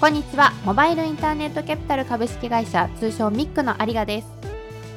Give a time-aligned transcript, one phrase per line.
[0.00, 0.54] こんにちは。
[0.64, 4.28] モバイルインターネットキャピタル株式会社通称ミックの有賀です。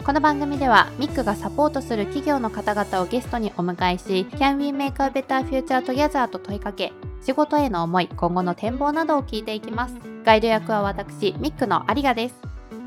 [0.05, 9.95] この番組ではミックがサポートする企業の方々をゲストにお迎えし Can we make a better future together と問いかけ仕事への思い今後の展望などを聞いていきます。
[10.23, 12.35] ガイド役は私ミックの有賀です。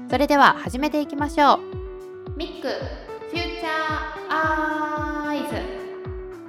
[0.08, 1.58] それでは始めていきましょう。
[2.34, 5.75] ミックフューチャーアイズ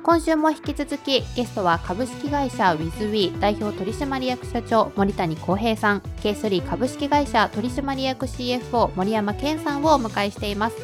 [0.07, 5.99] 今週も引き続きゲストは株式会社 WithWe 代表取締役社長森谷康平さん。
[6.23, 10.77] K3 株式会社取締役 CFO 森山健さんをお迎えしています。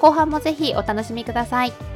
[0.00, 1.89] 後半もぜひお楽しみください。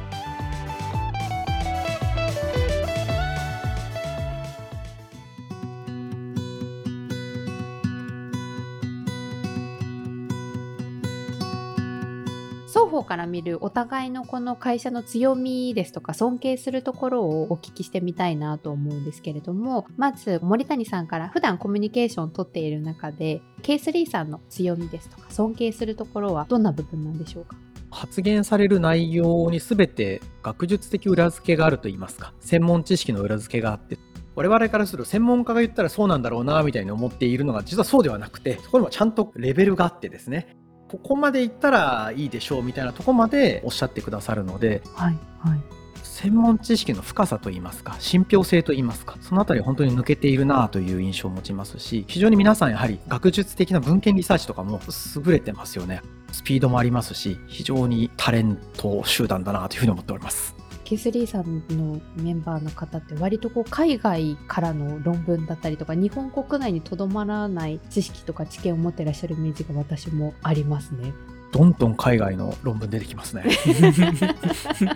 [13.05, 27.55] から見るお互いのこの会社の強みですとか尊敬するところをお聞きしてみたいなと思うんですけれどもまず森谷さんから普段コミュニケーションをとっている中で K3 さんの強みですとか尊敬するところはどんな部分なんでしょうか？
[27.91, 33.97] 発言される内容に全て学術的裏付けがあるといいますか専門知識の裏付けがあって
[34.35, 40.57] 我々からすると専門家が言ったらそうなんだろうなみたいに思っているのが実はそうではなくてそこにもちゃんとレベルがあってですね。
[40.95, 45.59] ここまでいったらいいでしょうみたいなとこまでおっしゃってくださるので、はいはい、
[46.03, 54.79] 専門知識の深さといいますか信憑性といいますかそのあたり本当に抜けているなという印象を持ちますし非常に皆さんやはり学術的な文献リサーチとかも
[55.15, 56.01] 優れてますよね。
[56.31, 60.54] スピードもありますし非常にタレント集団だなというふうに思っております
[60.85, 71.11] ケスリーさんのメンバーの方って割とこう海外からの論文だったりとか日本国内にとどまらない知識とか知見を持ってらっしゃるイメージが私もありますね。
[71.51, 73.45] どんどん海外の論文出てきますね。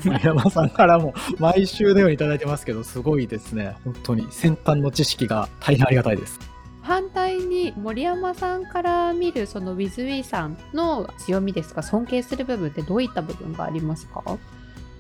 [0.04, 3.78] 森山さんからも毎週のように頂いてますけど、すごいですね。
[3.86, 6.40] 本当に先端の知識が大変ありがたいです。
[6.82, 11.82] 反対に森山さんから見るその WithWe さんの強みですか？
[11.82, 14.22] 尊敬する部分ってどういった部分がありますか？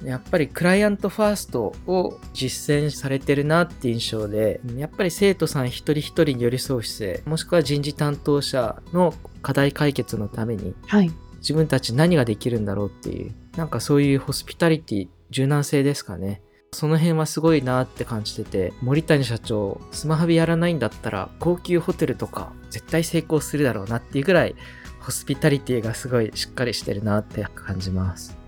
[0.03, 16.41] やっぱりクライアントファーストを実践されてるなって印象で、やっぱり生徒さん一人一人に寄り添う姿勢、もしくは人事担当者の課題解決のために、はい、自分たち何ができるんだろうっていう、なんかそういうホスピタリティ、柔軟性ですかね。
[16.71, 24.55] その辺はすごいなって感じてて、森谷社長、スマハビやらないんだったら、高級ホテルとか絶対成功するだろうなっていうぐらい、
[24.99, 28.38] ホスピタリティがすごいしっかりしてるなって感じます。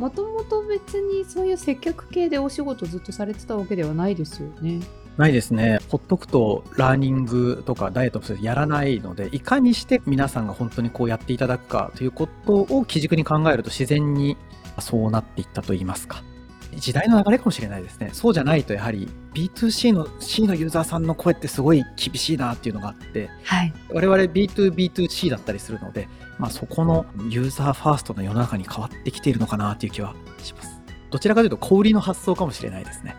[0.00, 4.80] もともと別にそういう接客系でお仕事ずっとされてたわけではないですよね。
[5.18, 5.78] ないですね。
[5.90, 14.38] ほっとくとラーニングとかダイエットもやらないので、いかにして皆さんが本当にこうやっていただくかということを基軸に考えると自然に
[14.78, 16.24] そうなっていったといいますか。
[16.76, 18.08] 時代の流れかもしれないですね。
[18.14, 26.08] そうじゃないとやはり B2C の C のユーザーさんの声ってすごい厳しいなっていうのがあって、はい、我々 B2B2C だったりするので、
[26.38, 30.80] まあ、そこのユーザーファーストの世の中に変わってきているのかなという気はします。
[31.10, 33.16] どちらかというと小売りの発想かもしれないですね。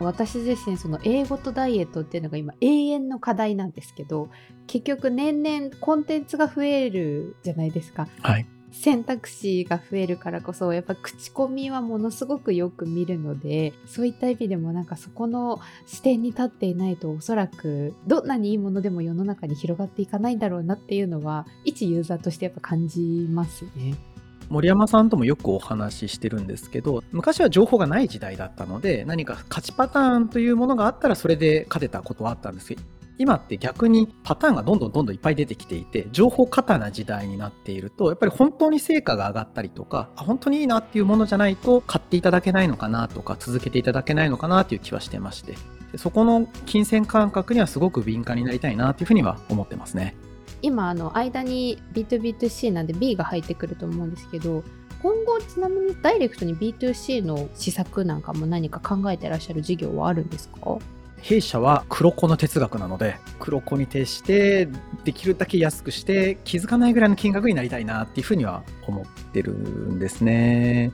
[0.00, 4.28] 私自身その英語とダイエットっていうのが今永遠の課題なんですけど
[4.66, 23.94] 結局年々コンテンツが増えるじゃないですか、はい、選択肢が増えるからこそやっぱ口コミはものすごくよく見るのでそういった意味でもなんかそこの視点に立っていないとおそらくどんなにいいものでも世の中に広がっていかないんだろうなっていうのは一ユーザーとしてやっぱ感じますね。
[24.50, 32.82] 森山さんともよくお話ししてるんですけど昔は情報がない時代だったので何か勝ちパターンというものがあったらそれで勝てたことはあったんですけど
[33.16, 45.54] 今って逆にパターンがどんどんどんどんいっぱい出てきていて、情報過多な時代になっていると、やっぱり本当に成果が上がったりとか、本当にいいなっていうものじゃないと買っていただけないのかなとか、続けていただけないのかなという気はしてまして、
[45.96, 50.16] そこの金銭感覚にはすごく敏感になりたいなというふうには思ってますね。
[50.60, 54.64] 今、あの、間に B2B2C なんで B が入ってくると思うんですけど、
[55.02, 60.78] 今後ちなみにダイレクトに B2C の施策なんかも何か考えてらっしゃる事業はあるんですか？
[61.24, 64.68] 弊社は黒子の哲学なので黒子に徹して
[65.04, 70.92] できるだけ安くして気づかないぐらいの金額になりたいなっていうふうには思ってるんですね。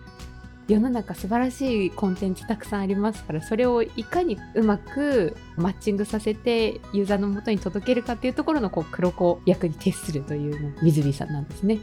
[0.68, 11.80] 世の中素晴らしいコンテンツたくさんありますからそれをいかにうまくマッチングさせてユーザーのもとに届けるかっていうところのこう黒子役に徹するというの水木さんなんですね。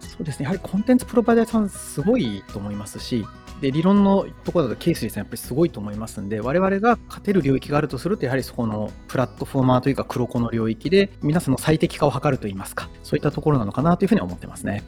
[0.00, 3.26] そうですねやはりコンテンツプロバイダーさんすごいと思いますし
[3.64, 14.82] で理論のところだとケースリーさんやっぱりすごいと思いますんで我々が勝てる領域があるとするとやはりそこのプラットフォーマーというか黒子の領域で皆さんの最適化を図るといいますかそういったところなのかなというふうに思ってますね。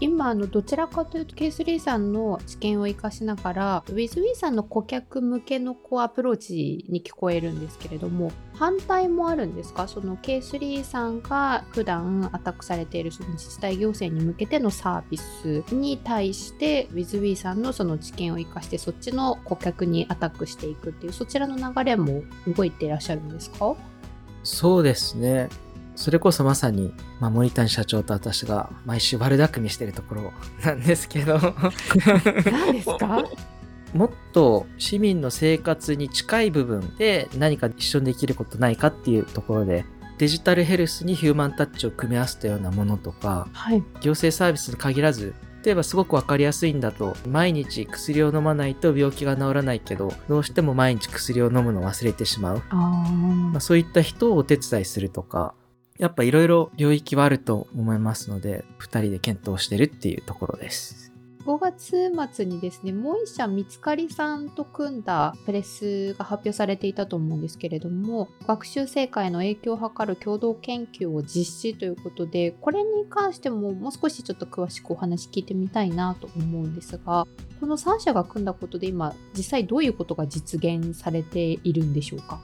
[0.00, 9.88] 今あのどちらかというと K3 さんの知見を生かしながら WithWe さんの顧客向けのこうアプローチに聞こえるんですけれども反対もあるんですか？
[9.88, 23.76] その K3 さんが普段アタックされているその自治体行政に向けてのサービスに対して WithWe さんのその知見を生かしてそっちの顧客にアタックしていくっていうそちらの流れも動いていらっしゃるんですか？
[24.44, 25.50] そうですね。
[26.00, 30.32] それこそまさに、まあ、森谷社長と私が毎週悪巧みしてるところ
[30.64, 31.38] なんですけど。
[32.50, 33.22] 何ですか？
[33.92, 39.84] もっと市民の生活に近い部分で何か一緒にできることないかっていうところで
[40.16, 43.82] デジタルヘルスにヒューマンタッチを組み合わせたようなものとかはい。
[44.00, 55.52] 行政サービスに限らず例えばすごく分かりやすいんだと毎日薬を飲まないと病気が治らないけどどうしても毎日薬を飲むのを忘れてしまう、あまあ、そういった人をお手伝いするとか
[56.00, 61.12] やっぱいろいろ領域はあると思いますので2人で検討してるっていうところです。
[61.46, 77.26] 5月末にですね、もう一社見つかりさんと組んだプレスが発表されていたと思うんですけれども、学習成果への影響を図る共同研究を実施ということで、これに関してももう少しちょっと詳しくお話聞いてみたいなと思うんですが、
[77.58, 82.40] この3社が組んだことで今、実際どういうことが実現されているんでしょうか？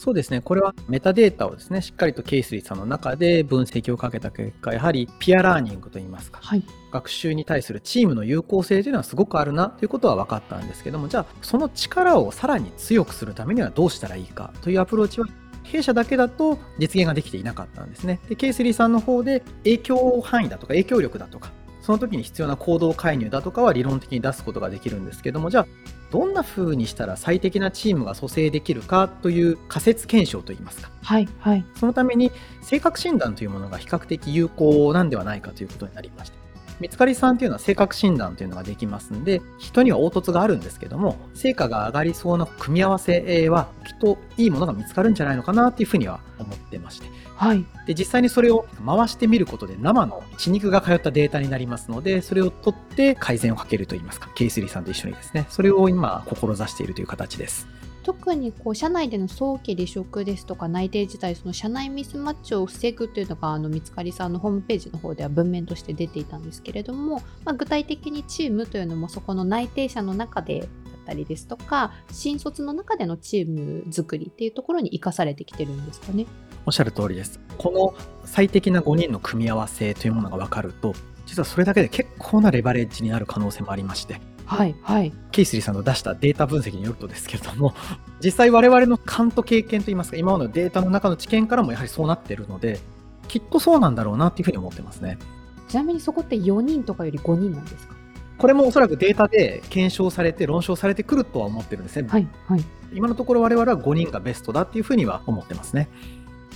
[0.00, 6.64] そうですね、これはメタデータをですね、しっかりとケイスリーさんの中で分析をかけた結果、やはりピアラーニングといいますか、はい。
[6.90, 15.26] 学習に対するチームの有効性というのはすごくあるなということは分かったんですけども、じゃあ、その力をさらに強くするためにはどうしたらいいかというアプローチは、
[15.64, 18.20] 弊社だけだと実現ができていなかったんですね。
[18.26, 25.66] で、ケイスリーさんの方で影響範囲だとか影響力だとか、その時に必要な行動介入だとかは理論的に出すことができるんですけども、じゃあ、
[26.10, 30.90] どんな風にしたら最適なチームが蘇生できるかという仮説検証といいますか。
[31.02, 31.28] はい。
[31.38, 31.64] はい。
[31.76, 32.32] そのために
[32.62, 36.40] 性格診断というものが比較的有効なんではないかということになりました。
[36.80, 47.08] 見つかりさんというのは性格診断というのができますんで、人には凹凸があるんですけども、成果が上がりそうな組み合わせは、きっといいものが見つかるんじゃないのかなというふうには思ってまして。
[47.40, 47.64] はい。
[47.86, 57.66] で、実際にそれを回してみることで生の血肉が通ったデータになりますので、それを取って改善をかけるといいますか、ケイスリーさんと一緒にですね、それを今、志しているという形です。
[58.02, 70.68] 特にこう社内での早期離職ですとか内定自体その社内ミスマッチを防ぐというのがあの見つかりさんのホームページの方では文面として出ていたんですけれども、まあ、具体的にチームというのもそこの内定者の中でだっ
[71.06, 76.26] たりですとか新卒の中でのチーム作りっていうところに生かされてきてるんですかね。
[76.70, 77.40] おっしゃる通りです。
[77.58, 77.94] この
[78.24, 80.94] 最適な5人の組み合わせというものが分かると、
[81.26, 87.74] 実はそれだけで結構なレバレッジになる可能性もありまして、はいはいケイスリーさんの出したデータ分析によるとですけれども、
[88.22, 92.78] 実際我々の勘と経験といいますか、今までのデータの中の知見からもやはりそうなっているので、
[93.26, 95.18] きっとそうなんだろうなっていうふうに思ってますね。
[95.66, 97.96] ちなみにそこって4人とかより5人なんですか？
[98.38, 102.08] これもおそらくデータで検証されて論証されてくるとは思ってるんですね。
[102.08, 105.88] はいはい今のところ我々は5人がベストだっていうふうには思ってますね。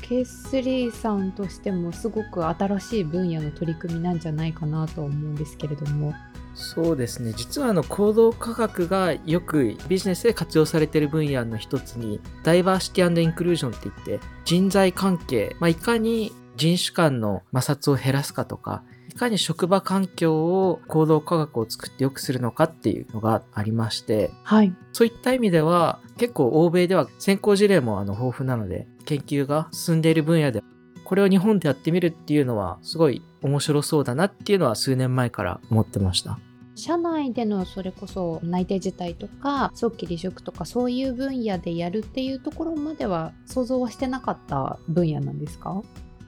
[0.04, 6.14] K3 さんとしてもすごく新しい分野の取り組みなんじゃないかなと思うんですけれども。
[6.54, 7.32] そうですね。
[7.34, 18.84] 実はあの行動科学がよくビジネスで活用されている分野の一つにダイバーシティインクルージョンっていって人材関係、まあ、いかに人種間の摩擦を減らすかとか
[19.14, 30.62] かに職場環境を行動科学を作って良くするのかっていうのがありましてはいそういった意味では結構欧米では先行事例もあの豊富なので研究が進んでいる分野で
[31.04, 36.38] これを日本でやってみるっていうのはすごい面白そうだなっていうのは数年前から思ってました。
[36.76, 45.82] 社内でのそれこそ内定自体とか早期離職とかそういう分野でやるっていうところまでは想像はしてなかった分野なんですか？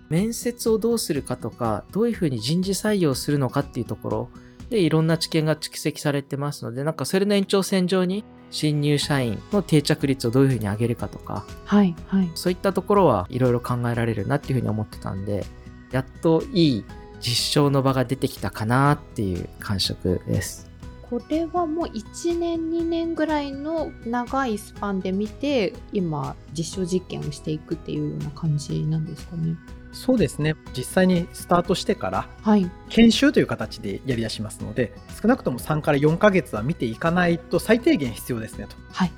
[0.09, 4.31] 面接をどうするかとかどういうふうに人事採用するのかっていうところ
[4.71, 15.45] でいろんな知見が蓄積されてますのでなんかそれの延長線上に新入社員の定着率をどういうふうに上げるかとかはいはいそういったところはいろいろ考えられるなっていうふうに思ってたんで
[15.91, 16.85] やっといい
[17.21, 20.71] 実証の場が出てきたかなっていう感触です。
[21.09, 29.57] これはもう1年2年ぐらいの長いスパンで見て今実証実験をしていくっていうような感じなんですかね
[29.97, 30.55] そうですね。
[30.77, 38.77] 実際にスタートしてからはい研修という形でやり出しますので、少なくとも3から4ヶ月は見ていかないと最低限必要ですねと。
[38.93, 39.13] はい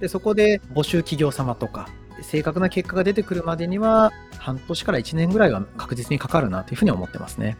[0.00, 1.88] で、そこで募集企業様とか、
[2.20, 7.56] 正確な結果が出てくるまでには、半年から1年ぐらいは確実にかかるなというふうに思ってますね。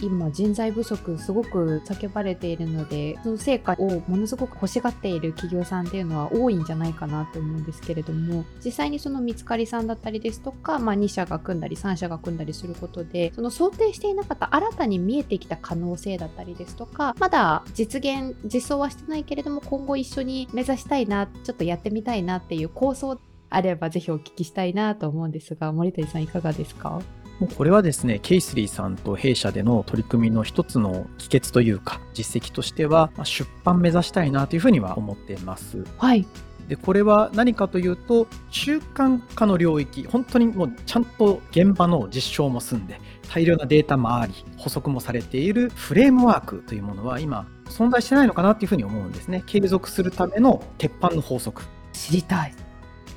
[0.00, 23.18] 今人材不足すごく叫ばれているのでその成果をものすごく欲しがっている企業さんっていうのは多いんじゃないかなと思うんですけれども実際にその見つかりさんだったりですとか、まあ、2社が組んだり3社が組んだりすることでその想定していなかった新たに見えてきた可能性だったりですとかまだ実現実装はしてないけれども今後一緒に目指したいなちょっとやってみたいなっていう構想
[23.50, 27.00] あればぜひお聞きしたいなと思うんですが森谷さんいかがですか？
[27.40, 35.84] もうこれはですね、ケイスリーさんと弊社での取り組みの一つの帰結というか、実績としては、まあ出版目指したいなというふうには思っています。
[35.98, 36.26] はい
[36.68, 49.42] で、これは何かというと、習慣化の領域、本当にもうちゃんと現場の実証も済んで、大量なデータもあり、補足もされているフレームワークというものは今、存在してないのかなっていうふうに思うんですね。
[49.46, 51.62] 継続するための鉄板の法則。
[51.92, 52.54] 知りたい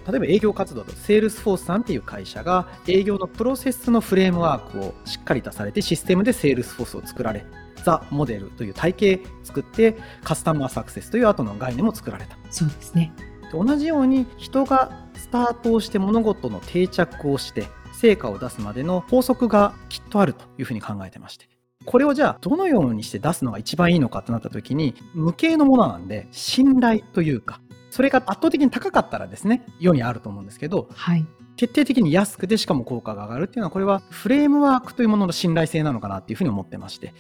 [0.08, 7.46] 例えば営業活動だと、セールスフォースさんっていう会社が営業のプロセスのフレームワークをしっかり出されて、システムでセールスフォースを作られ、
[7.84, 12.38] ザ・モデルという体系作って、カスタマーサクセスという後の概念も作られた。
[12.50, 13.14] そうですね
[13.52, 21.50] で同じように人がスタートをして物事の定着をして成果を出すまでの法則がきっとあるというふうに考えてまして
[21.86, 27.62] これをじゃあどのようにして出すのが一番いいのかとなった時に無形のものなんで信頼というか
[27.98, 31.26] それが圧倒的に高かったらですね世にあると思うんですけどはい。
[31.56, 37.16] 決定的に安くてしかも効果が上がるっていうのはこれはフレームワークというものの信頼性なのかなっていうふうに思ってまして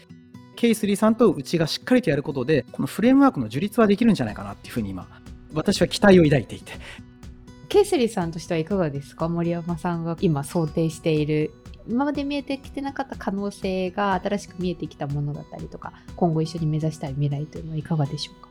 [0.55, 5.07] ケイスリーさんとうちがしっかりとやることでこのフレームワークの樹立はできるんじゃないかなっていうふうに今
[5.51, 6.73] 私は期待を抱いていて。
[7.69, 9.27] ケイスリーさんとしてはいかがですか？
[9.27, 11.51] 森山さんが今想定している
[11.87, 18.49] 今まで見えてきてなかった可能性が新しく見えてきたものだったりとか今後一緒に目指したい未来というのはいかがでしょうか？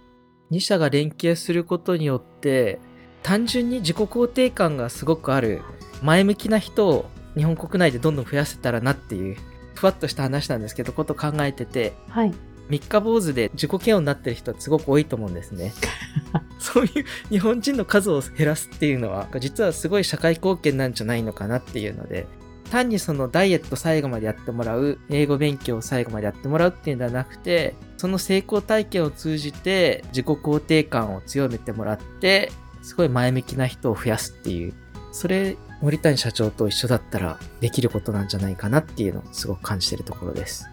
[0.51, 2.79] 2社が連携することによって
[3.23, 5.63] 単純に自己肯定感がすごくある
[6.03, 9.37] 前向きな人を日本国内でどんどん増やせたらなっていう
[9.75, 12.35] ふわっとした話なんですけどこと考えててはい。
[12.69, 15.73] 三日坊主で自己嫌悪になってる人はすごく多いと思うんですね。
[16.59, 22.27] そういう日本人の数を減らすっていうのは実はすごい社会貢献なんじゃないのかなっていうので
[22.67, 34.75] 単にそのダイエット最後までやってもらう英語勉強を最後までやってもらうっていうんではなくてその成功体験を通じて自己肯定感を強めてもらってすごい前向きな人を増やすっていう
[35.13, 40.69] それ森谷社長と一緒だったらできることなんじゃないかなっていうのをすごく感じてるところです。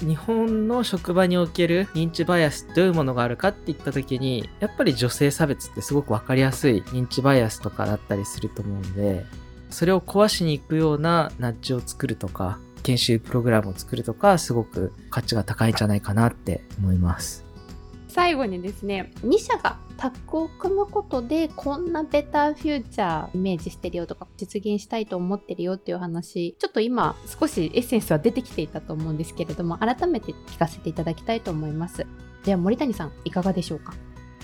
[0.00, 9.26] 日本の職場における認知バイアスどういうものがあるかって言った時にやっぱり女性差別ってすごく分かりやすい認知バイアスとかだったりすると思うんで
[9.70, 17.44] それを壊しに行くようなナッジを作るとか研修プログラムを作るとかすごく価値が高いんじゃないかなって思います。
[18.08, 32.06] 最後にですね2社がタッグを組むことでこんなベターフューチャーイメージしてるよとか実現したいと思ってるよっていう話ちょっと今少しエッセンスは出てきていたと思うんですけれども改めて聞かせていただきたいと思います。
[32.44, 33.92] では森谷さんいかがでしょうか？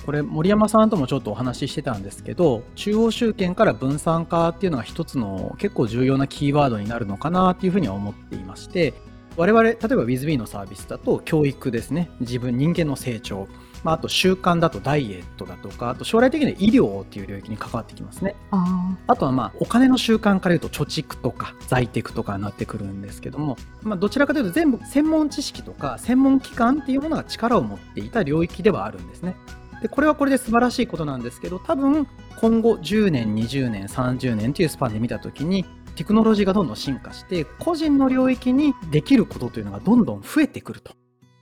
[0.06, 8.94] これ森山さんともちょっとお話ししてたんですけど中央集権から分散化っていうのが一つの結構重要なキーワードになるのかなっていうふうには思っていまして
[9.36, 12.08] 我々例えば WithB のサービスだと教育ですね。
[12.20, 13.48] 自分人間の成長
[13.84, 18.34] まあ、あと習慣だとダイエットだとかあと将来的には医療っていう領域に関わってきますね。
[18.50, 29.36] ああとはまあお金の習慣から言うと貯蓄とか在宅とかになってくるんですけども、まあ、どちらかというと全部専門知識とか専門機関っていうものが力を持っていた領域ではあるんですね。
[29.82, 32.06] でこれはこれで素晴らしいことなんですけど多分
[32.40, 35.64] 今後10年20年30年というスパンで見た時に
[35.96, 40.92] テクノロジーがどんどん進化して個人の領域にできることというのがどんどん増えてくると。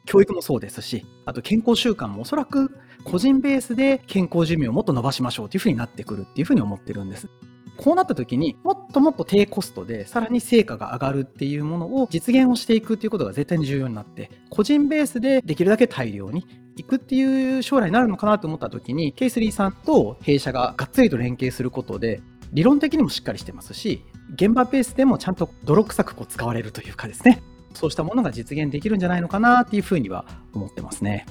[0.07, 2.71] 教育もそうですし、あと健康習慣もおそらく
[3.05, 7.29] 個人ベースで健康寿命をもっと伸ばしましょうというふうになってくるっていうふうに思ってるんです。
[7.77, 22.21] こうなった時にもっともっと低コストでさらに成果が上がるっていうものを実現をしていくっていうことが絶対に重要になって個人ベースでできるだけ大量にいくっていう将来になるのかなと思った時に K3 さんと弊社ががっつりと連携することで
[22.53, 24.05] 理論的にもしっかりしてますし
[24.35, 27.43] 現場ベースでもちゃんと泥臭くこう使われるというかですね
[27.75, 31.27] そうしたものが実現できるんじゃないのかなっていうふうには思ってますね。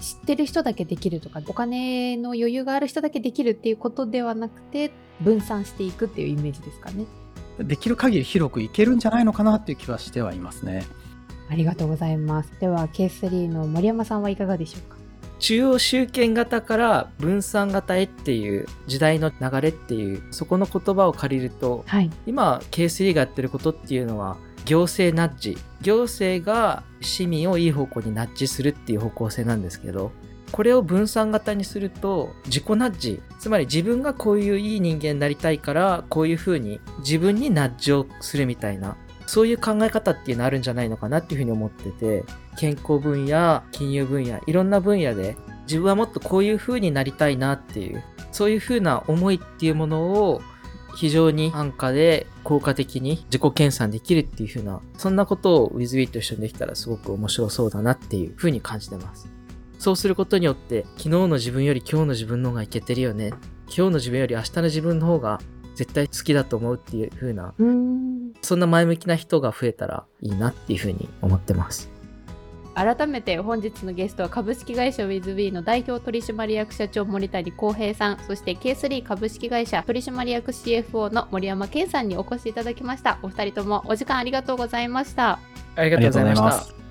[0.00, 7.06] 知ってる人だけできるとかお金の余裕がある人だけできるっていうことではなくて分散していくっていうイメージですかね。
[7.58, 10.84] できる限り広くいけるんじゃないのかなっていう気はしてはいますね。
[11.48, 12.52] ありがとうございます。
[12.60, 14.96] では K3 の森山さんはいかがでしょうか？
[15.38, 22.10] 中央集権型から分散型へっていう時代の流れっていうそこの言葉を借りるとはい。
[22.26, 24.36] 今 K3 がやってることっていうのは
[24.66, 25.56] 行政ナッジ。
[25.80, 30.10] 行政が市民をいい方向にナッジするっていう方向性なんですけど
[30.50, 33.22] これを分散型にすると自己ナッジ。
[33.38, 38.96] つまり自分がこういういい人間になりたいからこういうふうに自分にナッジをするみたいな
[39.26, 42.24] そういう考え方っていうのあるんじゃないのかなっていうふうに思ってて、
[42.56, 50.40] 健康分野、金融分野、いろんな分野で自分はもっとこういう風になりたいなっていう、そういう風な思いっていうものを
[50.96, 59.28] 非常に安価で効果的に自己研鑽できるっていう風な、そんなことを WithWe と一緒にできたらすごく面白そうだなっていう風に感じてます。
[59.78, 63.28] そうすることによって、昨日の自分より今日の自分の方がいけてるよね。
[63.66, 65.40] 今日の自分より明日の自分の方が
[65.74, 71.95] 絶対好きだと思うっていう風な、うんそんな前向きな人が増えたらいいなっていう風に思ってます。
[72.76, 85.38] 改めて本日のゲストは株式会社 WithB の代表取締役社長森谷康平さんそして K3 株式会社取締役 CFO の森山健さんにお越しいただきましたお二人ともお時間ありがとうございました
[85.74, 86.85] ありがとうございまし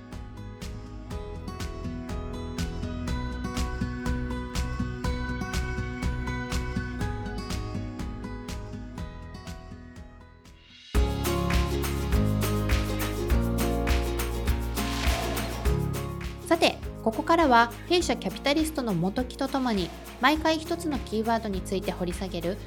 [17.06, 22.58] ここからは弊社キャピタリストの元木とともに毎回一つのキーワードについて掘り下げる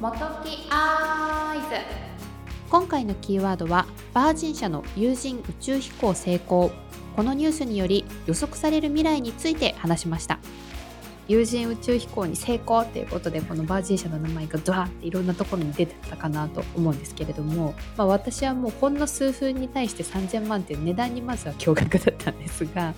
[0.00, 1.80] 元木アイズ。
[2.70, 6.70] 今回のキーワードはバージン社の有人宇宙飛行成功。
[7.16, 10.38] このニュースにより予測される未来について話しました。
[11.26, 22.94] 有人宇宙飛行に成功ということでこのバージン社の名前がドワーっていろんなところに出てたかなと思うんですけれども、まあ、私はもうほんの数分に対して3000万っていう値段にまずは驚愕だったんですが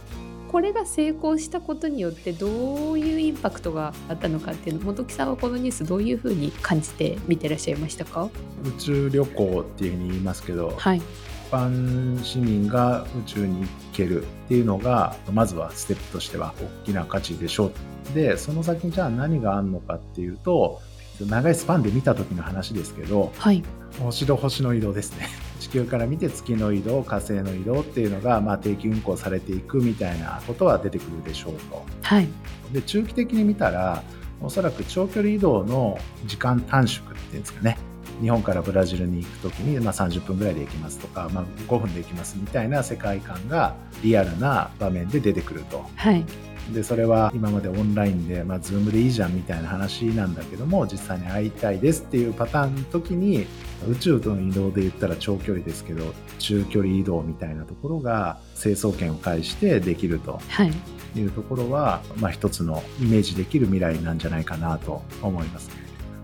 [0.53, 8.29] これが成功したことによってどういうインパクトがあったのかっていうの本木さんはこのニュースどういうふうに感じて見てらっしゃいましたか？
[8.65, 10.99] 宇宙旅行っていうふうに言いますけど、はい。
[10.99, 11.03] 一
[11.51, 16.55] 般市民が宇宙に行けるっていうのがまずはステップとしては
[16.85, 17.73] 大きな価値でしょう。
[18.15, 20.81] でその先にじゃあ何があるのかっていうと
[21.21, 23.63] 長いスパンで見た時の話ですけどはい。
[24.01, 25.29] 星と星の移動ですね
[25.63, 31.85] 地球から見て月の移動火星の移動っていうのが、まあ、定期運行されていくみたいなことは出てくるでしょうと。
[32.03, 32.29] はい。
[32.73, 34.03] で中期的に見たら
[34.41, 37.79] おそらく長距離移動の時間短縮っていうんですかね。
[38.21, 45.85] 日本からブラジルに行く時に、まあ、30分ぐらいで行きますとか、まあ、5分で行きますみたいな世界観がリアルな場面で出てくると。
[45.95, 46.25] はい
[46.73, 53.47] でそれは今までオンラインで、まあ、Zoom でいいじゃんみたいな話なんだけども実際に会いたいですっていうパターンの時に
[53.89, 60.73] 宇宙との移動で言ったら長距離ですけど中距離移動みたいなところが成層圏を介してできるとはい。
[61.15, 65.69] いうところは、まあ、一つのイメージできる未来なんじゃないかなと思います。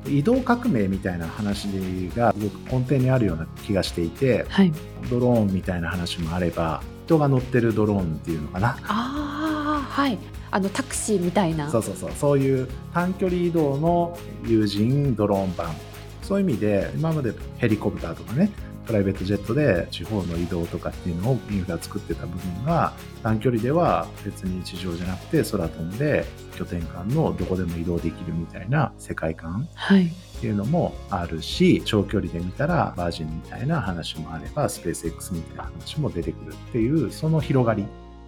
[0.06, 1.68] 移動革命みたいな話
[2.16, 4.72] が僕根底にあるような気がしていてはい。
[5.10, 8.78] ドローンみたいな話もあれば人が乗ってるドローンっていうのかな。
[8.84, 10.18] ああはい
[10.50, 11.70] あのタクシーみたいな。
[11.70, 12.10] そうそうそう。
[12.16, 15.74] そういう短距離移動の有人ドローン版。
[16.22, 18.50] そういう意味で今までヘリコプターとかね
[18.88, 26.24] プライベートジェットで地方の移動とかっていうのをインフラ作ってた部分が短距離では別に地上じゃなくて空飛んで
[26.56, 30.06] 拠点間のどこでも移動できるみたいな世界観はい。
[30.06, 37.84] っていうのもあるし長距離で見たらバージンみたいな話もあればスペース X みたいな話も出てくるっていうその広がり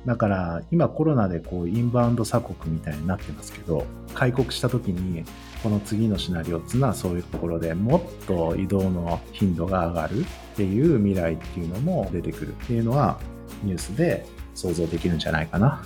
[0.06, 3.84] だから今コロナでこうインバウンド鎖国みたいになってますけど
[4.14, 5.24] 開国した時に
[5.62, 10.24] この次のシナリオっていうのはそういうところでもっと移動の頻度が上がるっ
[10.56, 13.20] ていう未来っていうのも出てくるっていうのは
[13.62, 15.82] ニュースで想像できるんじゃないかな。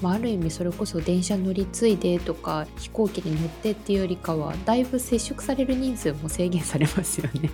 [0.00, 7.50] まあ、ある意味それこそ電車乗り継いでとか飛行機に乗ってっていうよりかはだいぶ接触される人数も制限されますよね。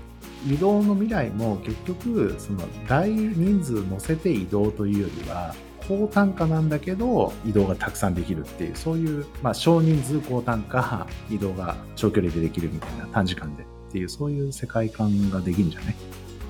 [0.47, 5.55] 移動の未来も結局その大人数乗せて移動というよりは
[5.89, 15.95] 高単価なんだけど移動がたくさんできるっていうそういう、まあ、少人数高単価移動が長距離でできるみたいな短時間でっていうそういう世界観ができるんじゃない？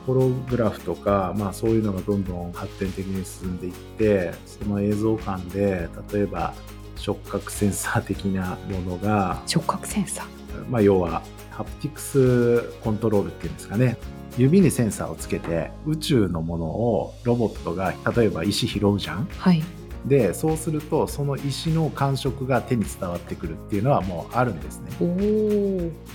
[0.07, 6.55] ホログラフとか、まあ、そういうのがどんどん発展的に進んでいってその映像感で例えば
[6.97, 10.27] 触覚センサー的なものが触覚センサー。
[10.69, 13.97] まあ、要はハプティクスコントロールっていうんですかね
[14.37, 19.29] 指にセンサーをつけて宇宙のものをロボットが例えば石拾うじゃん？
[19.39, 19.63] はい。
[20.07, 24.91] でそうするとその石の感触が手に伝わってくるっていうのはもうあるんですね。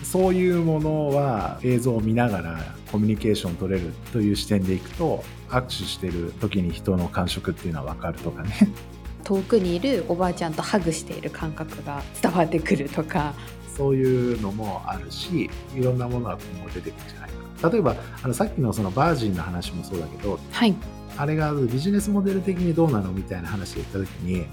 [0.03, 2.59] そういうものは映像を見ながら
[2.91, 8.51] コミュニケーション取れるという視点でいくと握手してる時に人の感触っていうのは分かるとかね。
[9.25, 13.33] 遠くにいるおばあちゃんとハグしている感覚が伝わってくるとか。
[13.75, 17.29] そういうのもあるしいろんなものが今後出てくるんじゃない？
[17.29, 20.75] かな例えばあのさっきのそのバージンの話もそうだけどはい。
[21.17, 24.45] あれがビジネスモデル的にどうなのみたいな話で言った時に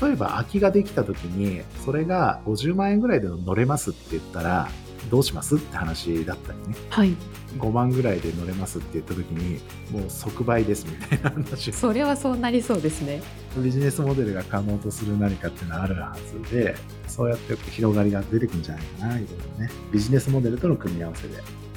[0.00, 4.68] 例えば空きができた時にそれが50万円ぐらいで乗れますって言ったら
[5.10, 6.74] どうしますって話だったりね。
[6.88, 7.14] はい。
[7.58, 9.60] 5万ぐらいで乗れますって言った時に
[9.92, 11.70] もう即売ですみたいな話。
[11.70, 13.22] をそれはそうなりそうですね。
[13.58, 16.74] ビジネスモデルが可能とする何かっていうのはあるはずで
[17.06, 19.70] そうやって広がりが出てくるんじゃないかないろいろね。
[19.92, 21.36] ビジネスモデルとの組み合わせで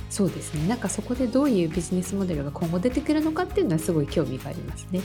[0.10, 5.02] そうですねなんかそこでどういうビジネスモデルが今後出てくるのかっていうのはすごい興味がありますね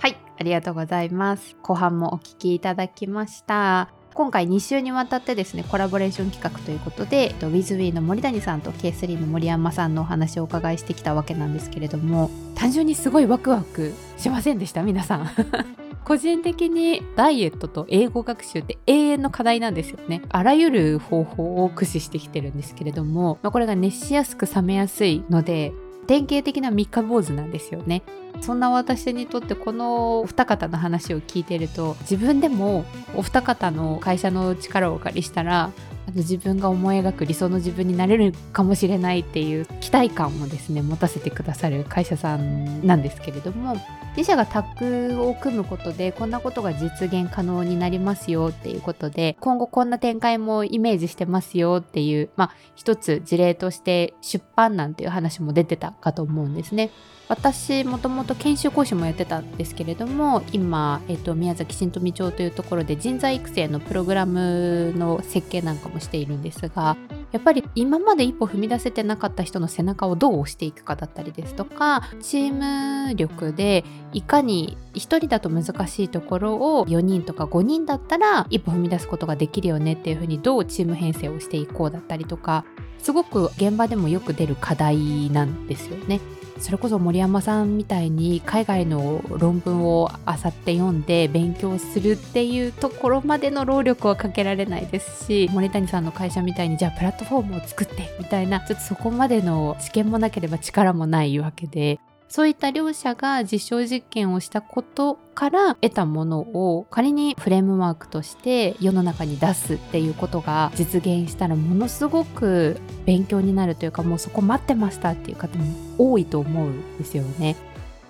[0.00, 1.56] はい、ありがとうございます。
[1.62, 3.97] 後半もお聞きいただきました。
[4.18, 15.30] 今回2週にわたってですね、コラボレーション企画ということで、WithWe の森谷さんと K3 の森山さんのお話をお伺いしてきたわけなんですけれども、単純にすごいワクワクしませんでした、皆さん。
[16.04, 20.22] 個人的にダイエットと英語学習って永遠の課題なんですよね。
[20.30, 25.72] あらゆる方法を駆使してきてるんですけれども、まあこれが熱しやすく冷めやすいので、
[26.08, 28.02] 典型的な三日坊主なんですよね。
[28.40, 35.70] そんな私にとってこのお二方の話を聞いてると自分でもお二方の会社の力をお借りしたら
[36.08, 43.76] あの自分が思い描く理想の自分になれるかもしれないっていう期待感をですね持たせてくださる会社さんなんですけれども
[44.16, 56.90] 自社がタッグを組むことでこんなことが実現可能になりますよっていうことで今後こんな展開もイメージしてますよっていうまあ一つ事例として出版なんていう話も出てたかと思うんですね。
[57.28, 66.96] 私もともと研修講師もやってたんですけれども今、えっと、宮崎新富町というところで人材育成のプログラムの設計なんかもしているんですが
[67.32, 82.64] やっぱり今まで一歩踏み出せてなかった人の背中をどう押していくかだったりですとかチーム力でいかに1人だと難しいところを4人とか5人だったら一歩踏み出すことができるよねっていうふうにどうチーム編成をしていこうだったりとか
[82.98, 86.20] すごく現場でもよく出る課題なんですよね。
[86.60, 115.64] それこそ森山さんみたいに海外の論文を漁って読んで勉強するっていうところまでの労力はかけられないですし森谷さんの会社みたいにじゃあプラットフォームを作ってみたいなちょっとそこまでの知見もなければ力もないわけでそういった両者が実証実験をしたことから得たものを仮にフレームワークとして世の中に出すっていうことが実現したらものすごく勉強になるというかもうそこ待ってましたっていう方も
[115.96, 117.56] 多いと思うんですよね。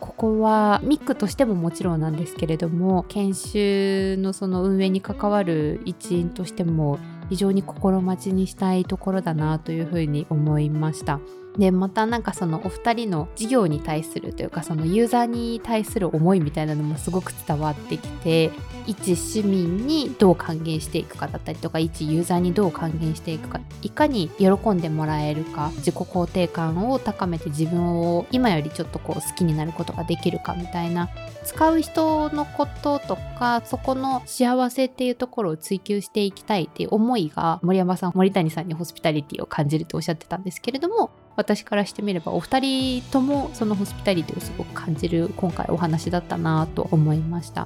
[0.01, 11.21] ここはミックとしてももちろんなんですけれども研修のその運営に関わる一員としても非常に心待ちにしたいところだなというふうに思いました。
[11.59, 18.53] でまたなんかそのお二人の事業に対するというかそのユーザーに対する思いみたいなのもすごく伝わってきて
[18.87, 31.11] 一市民にどう還元していくかだったりとか一ユーザーにどう還元していくかいかに喜んでもらえるか自己肯定感を高めて自分を今よりちょっとこう好きになることができるかみたいな
[31.44, 47.64] 使う人のこととかそこの幸せっていうところを追求していきたいっていう思いが森山さん森谷さんにホスピタリティを感じるとおっしゃってたんですけれども私からしてみればお二人ともそのホスピタリティをすごく感じる今回お話だったなと思いました。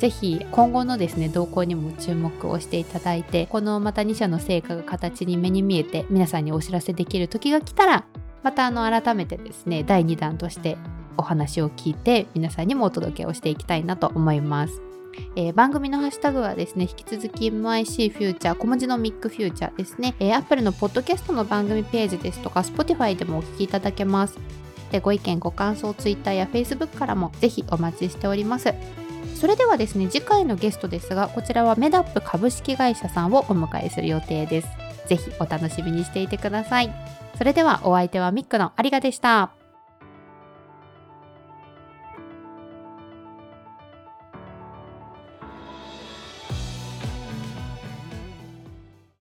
[0.00, 8.04] ぜひ今後のですね動向にも注目をしていただいてこのまた2社の成果が形に目に見えて皆さんにお知らせできる時が来たら
[8.42, 10.76] またあの改めてですね第2弾として
[11.16, 14.91] お話を聞いて皆さんにもお届けをしていきたいなと思います。
[15.36, 24.38] えー番組のハッシュタグはですね、引き続き MIC フューチャー、小文字のミックフューチャーですね、えー、Apple のポッドキャストの番組ページですとか、Spotify でもお聞きいただけます。
[24.90, 28.74] でご意見、ご感想、Twitter や Facebook からもぜひお待ちしております。
[29.34, 34.68] それではですね、次回のゲストですが、こちらはメダップ株式会社さんをお迎えする予定です。
[35.08, 36.92] ぜひお楽しみにしていてください。
[37.36, 39.61] それではお相手はミックの有賀でした。